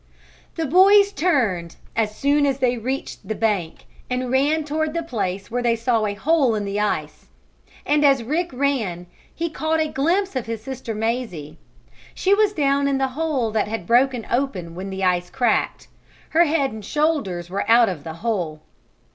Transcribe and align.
The 0.55 0.65
boys 0.65 1.11
turned, 1.11 1.75
as 1.95 2.15
soon 2.17 2.47
as 2.47 2.57
they 2.57 2.75
reached 2.75 3.27
the 3.27 3.35
bank, 3.35 3.85
and 4.09 4.31
ran 4.31 4.63
toward 4.65 4.95
the 4.95 5.03
place 5.03 5.51
where 5.51 5.61
they 5.61 5.75
saw 5.75 6.03
a 6.07 6.15
hole 6.15 6.55
in 6.55 6.65
the 6.65 6.79
ice. 6.79 7.27
And, 7.85 8.03
as 8.03 8.23
Rick 8.23 8.49
ran 8.51 9.05
he 9.31 9.47
caught 9.47 9.79
a 9.79 9.87
glimpse 9.87 10.35
of 10.35 10.47
his 10.47 10.63
sister 10.63 10.95
Mazie. 10.95 11.59
She 12.15 12.33
was 12.33 12.51
down 12.53 12.87
in 12.87 12.97
the 12.97 13.09
hole 13.09 13.51
that 13.51 13.67
had 13.67 13.85
broken 13.85 14.25
open 14.31 14.73
when 14.73 14.89
the 14.89 15.03
ice 15.03 15.29
cracked. 15.29 15.87
Her 16.29 16.45
head 16.45 16.71
and 16.71 16.83
shoulders 16.83 17.51
were 17.51 17.69
out 17.69 17.87
of 17.87 18.03
the 18.03 18.13
hole. 18.25 18.63